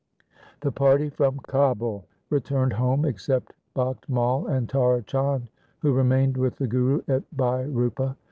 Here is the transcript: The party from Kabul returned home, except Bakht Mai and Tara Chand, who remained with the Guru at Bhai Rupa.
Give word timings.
The 0.61 0.71
party 0.71 1.11
from 1.11 1.37
Kabul 1.41 2.05
returned 2.31 2.73
home, 2.73 3.05
except 3.05 3.53
Bakht 3.75 4.09
Mai 4.09 4.51
and 4.51 4.67
Tara 4.67 5.03
Chand, 5.03 5.47
who 5.77 5.93
remained 5.93 6.37
with 6.37 6.55
the 6.55 6.65
Guru 6.65 7.03
at 7.07 7.21
Bhai 7.37 7.65
Rupa. 7.67 8.17